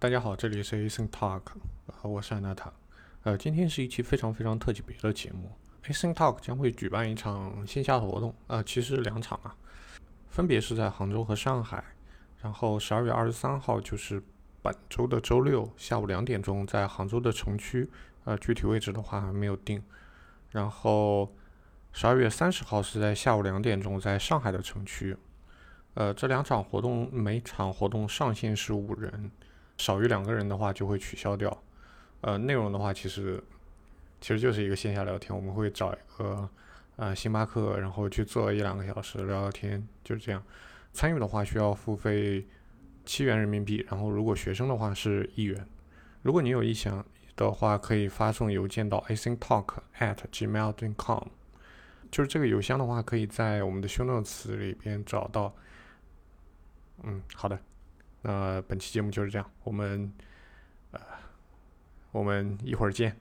[0.00, 1.42] 大家好，这里是 Async Talk，
[1.86, 2.72] 啊，我是安娜塔。
[3.22, 5.50] 呃，今天是一期非常非常特别的节目
[5.84, 9.54] ，Async Talk 将会举办一场线下活动，啊，其实两场啊，
[10.30, 11.84] 分别是在杭州和上海。
[12.40, 14.22] 然后十二月二十三号就是
[14.62, 17.86] 本周的周六下午两点钟，在杭州的城区，
[18.24, 19.82] 呃，具体位置的话还没有定。
[20.48, 21.30] 然后
[21.92, 25.14] 十二月三十号是在下午两点钟，在上海的城区。
[25.92, 29.30] 呃，这两场活动每场活动上限是五人。
[29.80, 31.62] 少于两个人的话就会取消掉。
[32.20, 33.42] 呃，内容的话其实
[34.20, 36.48] 其实就是一个线下聊天，我们会找一个
[36.96, 40.42] 呃星巴克，然后去坐一两个小时聊聊天，就是这样。
[40.92, 42.44] 参与的话需要付费
[43.06, 45.66] 七元人民币，然后如果学生的话是一元。
[46.22, 47.02] 如果你有意向
[47.36, 51.28] 的话，可以发送邮件到 asyntalk at gmail.com，
[52.10, 55.54] 就是这个邮箱的话可以在我们的 show notes 里边找到。
[57.02, 57.58] 嗯，好的。
[58.22, 60.12] 那本期节目就是这样，我们，
[60.90, 61.00] 呃，
[62.12, 63.16] 我们一会儿见。